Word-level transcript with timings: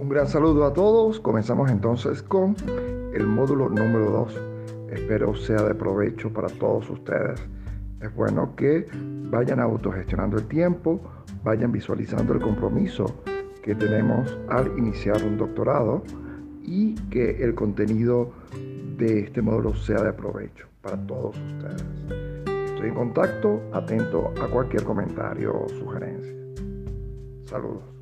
Un 0.00 0.08
gran 0.08 0.28
saludo 0.28 0.64
a 0.64 0.72
todos. 0.72 1.18
Comenzamos 1.18 1.70
entonces 1.72 2.22
con 2.22 2.54
el 3.12 3.26
módulo 3.26 3.68
número 3.68 4.10
2. 4.10 4.40
Espero 4.92 5.34
sea 5.34 5.62
de 5.62 5.74
provecho 5.74 6.32
para 6.32 6.46
todos 6.46 6.88
ustedes. 6.88 7.40
Es 8.00 8.14
bueno 8.14 8.54
que 8.54 8.86
vayan 9.28 9.58
autogestionando 9.58 10.38
el 10.38 10.46
tiempo, 10.46 11.00
vayan 11.42 11.72
visualizando 11.72 12.32
el 12.32 12.40
compromiso 12.40 13.06
que 13.60 13.74
tenemos 13.74 14.38
al 14.48 14.78
iniciar 14.78 15.20
un 15.24 15.36
doctorado 15.36 16.04
y 16.62 16.94
que 17.10 17.42
el 17.42 17.56
contenido 17.56 18.30
de 18.96 19.20
este 19.20 19.42
módulo 19.42 19.74
sea 19.74 20.00
de 20.02 20.12
provecho 20.12 20.68
para 20.80 20.96
todos 21.08 21.36
ustedes. 21.36 21.84
Estoy 22.66 22.88
en 22.90 22.94
contacto, 22.94 23.60
atento 23.72 24.32
a 24.40 24.46
cualquier 24.46 24.84
comentario 24.84 25.60
o 25.60 25.68
sugerencia. 25.68 26.32
Saludos. 27.46 27.97